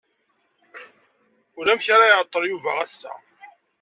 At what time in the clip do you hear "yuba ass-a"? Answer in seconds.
2.51-3.11